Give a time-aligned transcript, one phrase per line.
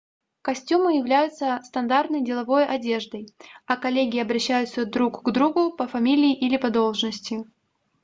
[0.41, 3.27] костюмы являются стандартной деловой одеждой
[3.67, 7.43] а коллеги обращаются друг к другу по фамилии или по должности